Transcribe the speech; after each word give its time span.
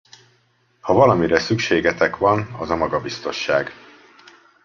Ha 0.79 0.93
valamire 0.93 1.39
szükségetek 1.39 2.17
van, 2.17 2.41
az 2.59 2.69
a 2.69 2.75
magabiztosság. 2.75 3.71